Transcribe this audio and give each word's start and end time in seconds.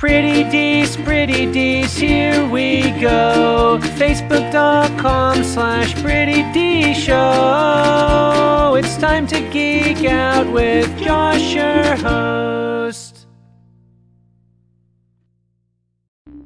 Pretty 0.00 0.44
Dees, 0.44 0.96
Pretty 0.96 1.52
Dees, 1.52 1.94
here 1.94 2.48
we 2.48 2.80
go. 3.02 3.78
Facebook.com 3.82 5.44
slash 5.44 5.92
Pretty 6.02 6.42
D 6.54 6.94
Show. 6.94 8.76
It's 8.78 8.96
time 8.96 9.26
to 9.26 9.40
geek 9.50 10.06
out 10.06 10.50
with 10.54 10.88
Josh, 10.98 11.52
your 11.52 11.96
host. 11.96 13.26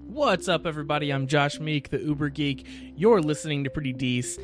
What's 0.09 0.49
up, 0.49 0.67
everybody? 0.67 1.13
I'm 1.13 1.29
Josh 1.29 1.61
Meek, 1.61 1.91
the 1.91 2.01
Uber 2.01 2.31
Geek. 2.31 2.67
You're 2.97 3.23
listening 3.23 3.63
to 3.63 3.71
Pretty 3.71 3.93
Dees, 3.93 4.37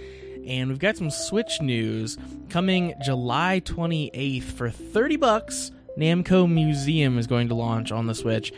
and 0.46 0.68
we've 0.68 0.78
got 0.78 0.96
some 0.96 1.10
Switch 1.10 1.60
news 1.60 2.16
coming 2.48 2.94
July 3.02 3.60
28th 3.64 4.44
for 4.44 4.70
30 4.70 5.16
bucks. 5.16 5.72
Namco 5.98 6.48
Museum 6.48 7.18
is 7.18 7.26
going 7.26 7.48
to 7.48 7.56
launch 7.56 7.90
on 7.90 8.06
the 8.06 8.14
Switch. 8.14 8.52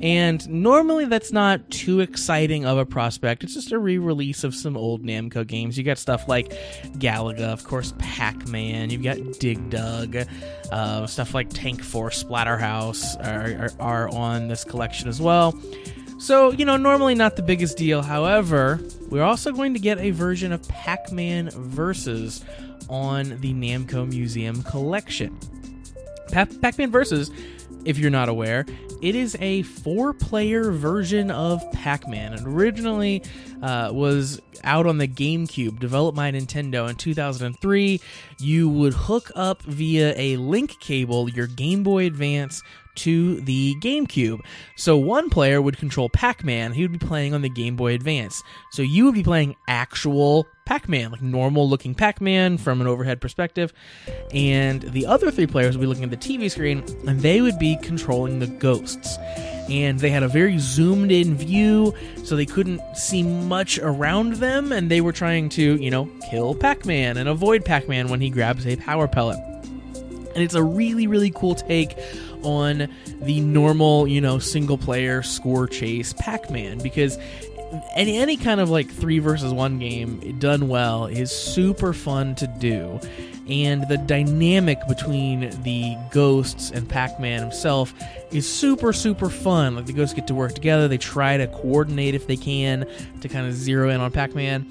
And 0.00 0.48
normally 0.48 1.06
that's 1.06 1.32
not 1.32 1.70
too 1.70 2.00
exciting 2.00 2.64
of 2.64 2.78
a 2.78 2.86
prospect. 2.86 3.42
It's 3.42 3.54
just 3.54 3.72
a 3.72 3.78
re-release 3.78 4.44
of 4.44 4.54
some 4.54 4.76
old 4.76 5.02
Namco 5.02 5.44
games. 5.46 5.76
You 5.76 5.82
got 5.82 5.98
stuff 5.98 6.28
like 6.28 6.50
Galaga, 6.98 7.52
of 7.52 7.64
course, 7.64 7.92
Pac-Man. 7.98 8.90
You've 8.90 9.02
got 9.02 9.16
Dig 9.40 9.70
Dug, 9.70 10.16
uh, 10.70 11.06
stuff 11.06 11.34
like 11.34 11.50
Tank 11.50 11.82
Force, 11.82 12.22
Splatterhouse 12.22 13.16
are, 13.26 13.72
are, 13.80 14.04
are 14.04 14.08
on 14.10 14.46
this 14.46 14.62
collection 14.62 15.08
as 15.08 15.20
well. 15.20 15.60
So, 16.20 16.50
you 16.52 16.64
know, 16.64 16.76
normally 16.76 17.14
not 17.14 17.36
the 17.36 17.42
biggest 17.42 17.76
deal. 17.76 18.02
However, 18.02 18.80
we're 19.08 19.22
also 19.22 19.52
going 19.52 19.72
to 19.74 19.80
get 19.80 19.98
a 19.98 20.10
version 20.10 20.52
of 20.52 20.66
Pac 20.68 21.10
Man 21.12 21.50
Versus 21.50 22.44
on 22.88 23.38
the 23.40 23.52
Namco 23.54 24.08
Museum 24.08 24.62
collection. 24.62 25.38
Pac 26.30 26.76
Man 26.78 26.90
Versus, 26.90 27.30
if 27.84 27.98
you're 27.98 28.10
not 28.10 28.28
aware, 28.28 28.66
it 29.00 29.14
is 29.14 29.36
a 29.40 29.62
four 29.62 30.12
player 30.12 30.70
version 30.70 31.30
of 31.30 31.62
Pac 31.72 32.08
Man. 32.08 32.34
It 32.34 32.42
originally 32.44 33.22
uh, 33.62 33.90
was 33.92 34.40
out 34.64 34.86
on 34.86 34.98
the 34.98 35.08
GameCube, 35.08 35.78
developed 35.78 36.16
by 36.16 36.30
Nintendo 36.32 36.88
in 36.88 36.96
2003. 36.96 38.00
You 38.40 38.68
would 38.68 38.94
hook 38.94 39.30
up 39.36 39.62
via 39.62 40.14
a 40.16 40.36
link 40.36 40.78
cable 40.80 41.28
your 41.30 41.46
Game 41.46 41.82
Boy 41.82 42.06
Advance 42.06 42.62
to 42.96 43.40
the 43.42 43.74
GameCube. 43.80 44.40
So 44.76 44.96
one 44.96 45.30
player 45.30 45.60
would 45.62 45.78
control 45.78 46.08
Pac 46.08 46.44
Man, 46.44 46.72
he 46.72 46.82
would 46.82 46.92
be 46.92 46.98
playing 46.98 47.34
on 47.34 47.42
the 47.42 47.48
Game 47.48 47.76
Boy 47.76 47.94
Advance. 47.94 48.42
So 48.72 48.82
you 48.82 49.04
would 49.04 49.14
be 49.14 49.22
playing 49.22 49.56
actual 49.68 50.46
Pac 50.68 50.86
Man, 50.86 51.10
like 51.10 51.22
normal 51.22 51.66
looking 51.66 51.94
Pac 51.94 52.20
Man 52.20 52.58
from 52.58 52.82
an 52.82 52.86
overhead 52.86 53.22
perspective. 53.22 53.72
And 54.34 54.82
the 54.82 55.06
other 55.06 55.30
three 55.30 55.46
players 55.46 55.74
would 55.74 55.80
be 55.80 55.86
looking 55.86 56.04
at 56.04 56.10
the 56.10 56.16
TV 56.18 56.50
screen, 56.50 56.84
and 57.06 57.20
they 57.20 57.40
would 57.40 57.58
be 57.58 57.76
controlling 57.76 58.38
the 58.38 58.48
ghosts. 58.48 59.16
And 59.70 59.98
they 59.98 60.10
had 60.10 60.22
a 60.22 60.28
very 60.28 60.58
zoomed 60.58 61.10
in 61.10 61.36
view, 61.36 61.94
so 62.22 62.36
they 62.36 62.44
couldn't 62.44 62.82
see 62.94 63.22
much 63.22 63.78
around 63.78 64.34
them, 64.34 64.70
and 64.72 64.90
they 64.90 65.00
were 65.00 65.12
trying 65.12 65.48
to, 65.50 65.76
you 65.76 65.90
know, 65.90 66.10
kill 66.28 66.54
Pac 66.54 66.84
Man 66.84 67.16
and 67.16 67.30
avoid 67.30 67.64
Pac 67.64 67.88
Man 67.88 68.08
when 68.08 68.20
he 68.20 68.28
grabs 68.28 68.66
a 68.66 68.76
power 68.76 69.08
pellet. 69.08 69.38
And 70.34 70.44
it's 70.44 70.54
a 70.54 70.62
really, 70.62 71.06
really 71.06 71.30
cool 71.30 71.54
take 71.54 71.98
on 72.42 72.88
the 73.20 73.40
normal, 73.40 74.06
you 74.06 74.20
know, 74.20 74.38
single 74.38 74.78
player 74.78 75.22
score 75.22 75.66
chase 75.66 76.14
Pac 76.18 76.50
Man 76.50 76.78
because 76.78 77.18
any 77.94 78.16
any 78.16 78.36
kind 78.36 78.60
of 78.60 78.70
like 78.70 78.88
three 78.90 79.18
versus 79.18 79.52
one 79.52 79.78
game 79.78 80.38
done 80.38 80.68
well 80.68 81.06
is 81.06 81.30
super 81.30 81.92
fun 81.92 82.34
to 82.36 82.46
do 82.46 82.98
and 83.48 83.88
the 83.88 83.98
dynamic 83.98 84.78
between 84.88 85.50
the 85.62 85.96
ghosts 86.10 86.70
and 86.70 86.88
pac-man 86.88 87.40
himself 87.40 87.94
is 88.30 88.50
super 88.50 88.92
super 88.92 89.28
fun 89.28 89.76
like 89.76 89.86
the 89.86 89.92
ghosts 89.92 90.14
get 90.14 90.26
to 90.26 90.34
work 90.34 90.54
together 90.54 90.88
they 90.88 90.98
try 90.98 91.36
to 91.36 91.46
coordinate 91.48 92.14
if 92.14 92.26
they 92.26 92.36
can 92.36 92.86
to 93.20 93.28
kind 93.28 93.46
of 93.46 93.54
zero 93.54 93.88
in 93.90 94.00
on 94.00 94.10
pac-man 94.10 94.66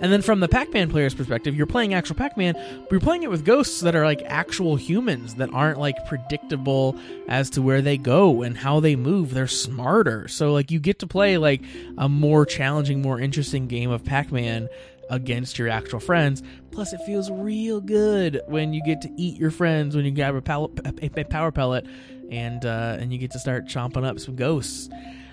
and 0.00 0.12
then 0.12 0.22
from 0.22 0.40
the 0.40 0.48
Pac-Man 0.48 0.90
player's 0.90 1.14
perspective, 1.14 1.54
you're 1.54 1.66
playing 1.66 1.94
actual 1.94 2.16
Pac-Man, 2.16 2.54
but 2.54 2.90
you're 2.90 3.00
playing 3.00 3.22
it 3.22 3.30
with 3.30 3.44
ghosts 3.44 3.80
that 3.80 3.94
are 3.94 4.04
like 4.04 4.22
actual 4.26 4.76
humans 4.76 5.34
that 5.36 5.52
aren't 5.52 5.78
like 5.78 6.06
predictable 6.06 6.96
as 7.28 7.50
to 7.50 7.62
where 7.62 7.82
they 7.82 7.96
go 7.96 8.42
and 8.42 8.56
how 8.56 8.80
they 8.80 8.96
move. 8.96 9.32
They're 9.32 9.46
smarter. 9.46 10.28
So 10.28 10.52
like 10.52 10.70
you 10.70 10.80
get 10.80 10.98
to 11.00 11.06
play 11.06 11.38
like 11.38 11.62
a 11.98 12.08
more 12.08 12.46
challenging, 12.46 13.02
more 13.02 13.20
interesting 13.20 13.66
game 13.66 13.90
of 13.90 14.04
Pac-Man 14.04 14.68
against 15.10 15.58
your 15.58 15.68
actual 15.68 16.00
friends. 16.00 16.42
Plus, 16.70 16.92
it 16.92 17.00
feels 17.04 17.30
real 17.30 17.80
good 17.80 18.40
when 18.46 18.72
you 18.72 18.82
get 18.84 19.02
to 19.02 19.10
eat 19.16 19.38
your 19.38 19.50
friends 19.50 19.94
when 19.94 20.04
you 20.04 20.10
grab 20.12 20.34
a, 20.34 20.40
pal- 20.40 20.72
a 21.02 21.24
power 21.24 21.52
pellet 21.52 21.86
and 22.30 22.64
uh, 22.64 22.96
and 22.98 23.12
you 23.12 23.18
get 23.18 23.32
to 23.32 23.38
start 23.38 23.66
chomping 23.66 24.06
up 24.06 24.18
some 24.20 24.36
ghosts. 24.36 24.88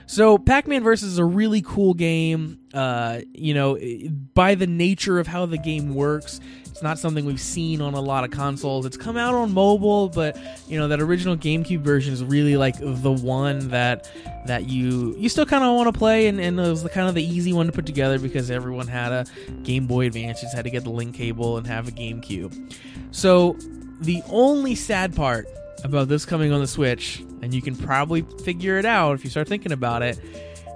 So 0.10 0.38
Pac-Man 0.38 0.84
Versus 0.84 1.14
is 1.14 1.18
a 1.18 1.26
really 1.26 1.62
cool 1.62 1.94
game. 1.94 2.60
Uh, 2.74 3.22
you 3.34 3.54
know, 3.54 3.78
by 4.34 4.56
the 4.56 4.68
nature 4.68 5.20
of 5.20 5.28
how 5.28 5.46
the 5.46 5.58
game 5.58 5.94
works, 5.96 6.40
it's 6.78 6.84
not 6.84 7.00
something 7.00 7.26
we've 7.26 7.42
seen 7.42 7.82
on 7.82 7.96
a 7.96 8.00
lot 8.00 8.24
of 8.24 8.30
consoles. 8.30 8.86
It's 8.86 8.98
come 8.98 9.18
out 9.18 9.34
on 9.34 9.52
mobile, 9.52 10.10
but 10.10 10.38
you 10.68 10.78
know 10.78 10.88
that 10.90 11.02
original 11.02 11.36
GameCube 11.36 11.80
version 11.80 12.14
is 12.14 12.24
really 12.24 12.56
like 12.56 12.76
the 12.78 13.12
one 13.12 13.70
that 13.70 14.08
that 14.46 14.70
you 14.70 15.16
you 15.18 15.28
still 15.28 15.48
kind 15.48 15.64
of 15.64 15.76
want 15.76 15.92
to 15.92 15.98
play, 15.98 16.28
and, 16.28 16.40
and 16.40 16.60
it 16.60 16.70
was 16.70 16.84
the 16.84 16.90
kind 16.90 17.10
of 17.10 17.16
the 17.16 17.24
easy 17.24 17.52
one 17.52 17.66
to 17.66 17.72
put 17.72 17.88
together 17.88 18.20
because 18.20 18.52
everyone 18.52 18.86
had 18.86 19.12
a 19.12 19.26
Game 19.64 19.88
Boy 19.88 20.06
Advance, 20.06 20.42
just 20.42 20.54
had 20.54 20.66
to 20.66 20.70
get 20.70 20.84
the 20.84 20.92
link 20.92 21.16
cable 21.16 21.58
and 21.58 21.66
have 21.66 21.88
a 21.88 21.92
GameCube. 21.92 22.78
So 23.10 23.58
the 24.02 24.22
only 24.30 24.76
sad 24.76 25.16
part 25.16 25.48
about 25.84 26.10
this 26.10 26.26
coming 26.26 26.52
on 26.52 26.62
the 26.62 26.68
Switch, 26.68 27.24
and 27.42 27.56
you 27.56 27.62
can 27.64 27.76
probably 27.76 28.22
figure 28.44 28.78
it 28.78 28.86
out 28.86 29.16
if 29.16 29.24
you 29.24 29.32
start 29.32 29.48
thinking 29.48 29.72
about 29.72 30.04
it. 30.04 30.20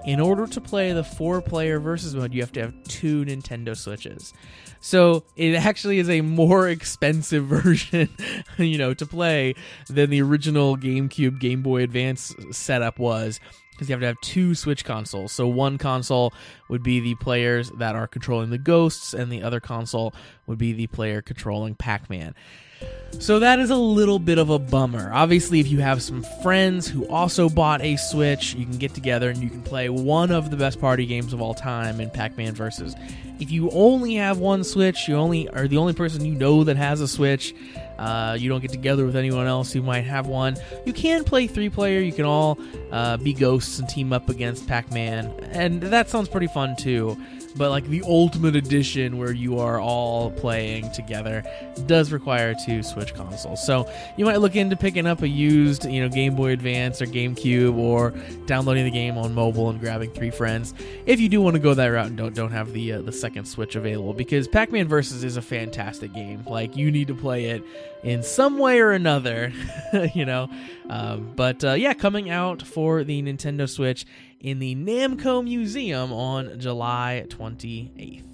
In 0.04 0.18
order 0.18 0.46
to 0.48 0.60
play 0.60 0.92
the 0.92 1.04
four 1.04 1.40
player 1.40 1.78
versus 1.78 2.14
mode, 2.14 2.34
you 2.34 2.40
have 2.40 2.52
to 2.52 2.60
have 2.60 2.84
two 2.84 3.24
Nintendo 3.24 3.76
Switches. 3.76 4.32
So 4.80 5.22
it 5.36 5.54
actually 5.54 5.98
is 5.98 6.10
a 6.10 6.20
more 6.22 6.68
expensive 6.68 7.44
version, 7.46 8.08
you 8.58 8.78
know, 8.78 8.94
to 8.94 9.06
play 9.06 9.54
than 9.88 10.10
the 10.10 10.22
original 10.22 10.76
GameCube 10.76 11.38
Game 11.38 11.62
Boy 11.62 11.82
Advance 11.82 12.34
setup 12.50 12.98
was 12.98 13.38
because 13.82 13.88
you 13.88 13.94
have 13.94 14.00
to 14.00 14.06
have 14.06 14.20
two 14.20 14.54
Switch 14.54 14.84
consoles. 14.84 15.32
So 15.32 15.48
one 15.48 15.76
console 15.76 16.32
would 16.68 16.82
be 16.82 17.00
the 17.00 17.16
players 17.16 17.70
that 17.72 17.96
are 17.96 18.06
controlling 18.06 18.50
the 18.50 18.58
ghosts, 18.58 19.12
and 19.12 19.30
the 19.30 19.42
other 19.42 19.58
console 19.58 20.14
would 20.46 20.58
be 20.58 20.72
the 20.72 20.86
player 20.86 21.20
controlling 21.20 21.74
Pac 21.74 22.08
Man. 22.08 22.34
So 23.18 23.40
that 23.40 23.58
is 23.58 23.70
a 23.70 23.76
little 23.76 24.18
bit 24.18 24.38
of 24.38 24.50
a 24.50 24.58
bummer. 24.58 25.12
Obviously, 25.12 25.60
if 25.60 25.68
you 25.68 25.80
have 25.80 26.02
some 26.02 26.24
friends 26.42 26.88
who 26.88 27.06
also 27.08 27.48
bought 27.48 27.82
a 27.82 27.96
Switch, 27.96 28.54
you 28.54 28.64
can 28.64 28.78
get 28.78 28.94
together 28.94 29.30
and 29.30 29.42
you 29.42 29.50
can 29.50 29.62
play 29.62 29.88
one 29.88 30.30
of 30.30 30.50
the 30.50 30.56
best 30.56 30.80
party 30.80 31.06
games 31.06 31.32
of 31.32 31.40
all 31.40 31.54
time 31.54 32.00
in 32.00 32.10
Pac-Man 32.10 32.54
Versus. 32.54 32.94
If 33.38 33.50
you 33.50 33.70
only 33.70 34.14
have 34.14 34.38
one 34.38 34.64
Switch, 34.64 35.08
you 35.08 35.16
only 35.16 35.48
are 35.48 35.68
the 35.68 35.76
only 35.76 35.92
person 35.92 36.24
you 36.24 36.34
know 36.34 36.64
that 36.64 36.76
has 36.76 37.00
a 37.00 37.08
Switch. 37.08 37.54
Uh, 38.02 38.34
you 38.34 38.48
don't 38.48 38.60
get 38.60 38.72
together 38.72 39.06
with 39.06 39.14
anyone 39.14 39.46
else 39.46 39.72
who 39.72 39.80
might 39.80 40.00
have 40.00 40.26
one. 40.26 40.56
You 40.84 40.92
can 40.92 41.22
play 41.22 41.46
three 41.46 41.70
player. 41.70 42.00
You 42.00 42.12
can 42.12 42.24
all 42.24 42.58
uh, 42.90 43.16
be 43.16 43.32
ghosts 43.32 43.78
and 43.78 43.88
team 43.88 44.12
up 44.12 44.28
against 44.28 44.66
Pac-Man, 44.66 45.26
and 45.52 45.80
that 45.82 46.10
sounds 46.10 46.28
pretty 46.28 46.48
fun 46.48 46.74
too 46.74 47.16
but 47.56 47.70
like 47.70 47.86
the 47.88 48.02
ultimate 48.06 48.56
edition 48.56 49.18
where 49.18 49.32
you 49.32 49.58
are 49.58 49.80
all 49.80 50.30
playing 50.30 50.90
together 50.92 51.42
does 51.86 52.12
require 52.12 52.54
two 52.54 52.82
Switch 52.82 53.14
consoles. 53.14 53.64
So 53.64 53.90
you 54.16 54.24
might 54.24 54.38
look 54.38 54.56
into 54.56 54.76
picking 54.76 55.06
up 55.06 55.22
a 55.22 55.28
used, 55.28 55.84
you 55.84 56.00
know, 56.00 56.08
Game 56.08 56.34
Boy 56.34 56.50
Advance 56.50 57.02
or 57.02 57.06
GameCube, 57.06 57.76
or 57.76 58.12
downloading 58.46 58.84
the 58.84 58.90
game 58.90 59.16
on 59.16 59.34
mobile 59.34 59.70
and 59.70 59.80
grabbing 59.80 60.10
three 60.10 60.30
friends. 60.30 60.74
If 61.06 61.20
you 61.20 61.28
do 61.28 61.40
want 61.40 61.54
to 61.54 61.60
go 61.60 61.74
that 61.74 61.86
route 61.86 62.06
and 62.06 62.16
don't 62.16 62.34
don't 62.34 62.52
have 62.52 62.72
the 62.72 62.92
uh, 62.92 63.02
the 63.02 63.12
second 63.12 63.46
Switch 63.46 63.76
available, 63.76 64.12
because 64.14 64.48
Pac-Man 64.48 64.88
Versus 64.88 65.24
is 65.24 65.36
a 65.36 65.42
fantastic 65.42 66.12
game. 66.12 66.44
Like 66.46 66.76
you 66.76 66.90
need 66.90 67.08
to 67.08 67.14
play 67.14 67.46
it 67.46 67.62
in 68.02 68.22
some 68.22 68.58
way 68.58 68.80
or 68.80 68.92
another, 68.92 69.52
you 70.14 70.24
know. 70.24 70.48
Um, 70.88 71.32
but 71.36 71.64
uh, 71.64 71.72
yeah, 71.72 71.94
coming 71.94 72.30
out 72.30 72.62
for 72.62 73.04
the 73.04 73.22
Nintendo 73.22 73.68
Switch 73.68 74.04
in 74.42 74.58
the 74.58 74.74
Namco 74.74 75.42
Museum 75.42 76.12
on 76.12 76.58
July 76.58 77.24
28th. 77.28 78.31